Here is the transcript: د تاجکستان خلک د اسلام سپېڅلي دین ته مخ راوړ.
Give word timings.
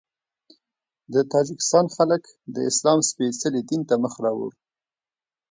د 1.13 1.15
تاجکستان 1.33 1.85
خلک 1.95 2.23
د 2.55 2.57
اسلام 2.69 2.99
سپېڅلي 3.09 3.61
دین 3.69 3.81
ته 3.89 3.95
مخ 4.03 4.13
راوړ. 4.23 4.51